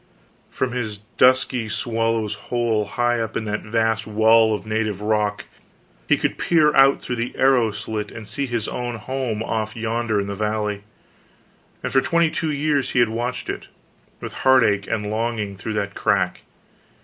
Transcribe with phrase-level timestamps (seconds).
[0.49, 5.45] From his dusky swallow's hole high up in that vast wall of native rock
[6.09, 10.19] he could peer out through the arrow slit and see his own home off yonder
[10.19, 10.81] in the valley;
[11.83, 13.67] and for twenty two years he had watched it,
[14.19, 16.39] with heartache and longing, through that crack.